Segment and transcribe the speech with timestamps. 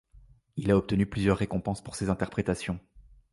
[0.57, 2.79] Il a obtenu plusieurs récompenses pour ses interprétations.